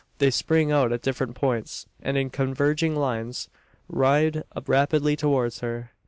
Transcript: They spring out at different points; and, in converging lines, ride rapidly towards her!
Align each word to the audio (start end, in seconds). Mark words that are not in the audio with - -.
They 0.17 0.31
spring 0.31 0.71
out 0.71 0.91
at 0.91 1.03
different 1.03 1.35
points; 1.35 1.85
and, 2.01 2.17
in 2.17 2.31
converging 2.31 2.95
lines, 2.95 3.49
ride 3.87 4.41
rapidly 4.65 5.15
towards 5.15 5.59
her! 5.59 5.91